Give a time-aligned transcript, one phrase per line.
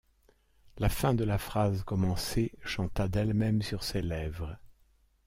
[0.79, 4.57] La fin de la phrase commencée chanta d’elle-même sur ses lèvres.